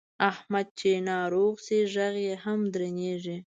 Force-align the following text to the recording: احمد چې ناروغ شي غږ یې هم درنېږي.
احمد 0.31 0.67
چې 0.79 0.91
ناروغ 1.09 1.53
شي 1.65 1.79
غږ 1.93 2.15
یې 2.27 2.35
هم 2.43 2.59
درنېږي. 2.73 3.37